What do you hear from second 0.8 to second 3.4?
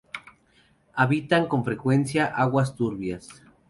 Habitan con frecuencia aguas turbias.